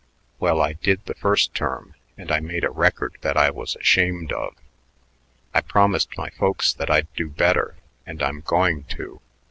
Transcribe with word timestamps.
Well, 0.39 0.61
I 0.63 0.73
did 0.73 1.05
the 1.05 1.13
first 1.13 1.53
term, 1.53 1.93
and 2.17 2.31
I 2.31 2.39
made 2.39 2.63
a 2.63 2.71
record 2.71 3.17
that 3.21 3.37
I 3.37 3.51
was 3.51 3.75
ashamed 3.75 4.31
of. 4.31 4.55
I 5.53 5.61
promised 5.61 6.17
my 6.17 6.31
folks 6.31 6.73
that 6.73 6.89
I'd 6.89 7.13
do 7.13 7.29
better; 7.29 7.75
and 8.03 8.19
I'm 8.23 8.39
going 8.41 8.85
to. 8.85 9.21